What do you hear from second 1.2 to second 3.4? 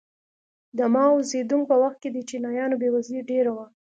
زیدونګ په وخت کې د چینایانو بېوزلي